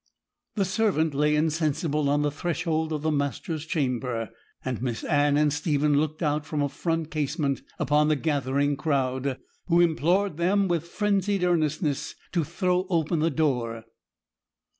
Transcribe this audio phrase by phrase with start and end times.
[0.55, 4.31] The servant lay insensible on the threshold of the master's chamber;
[4.65, 9.37] and Miss Anne and Stephen looked out from a front casement upon the gathering crowd,
[9.67, 13.83] who implored them, with frenzied earnestness, to throw open the door.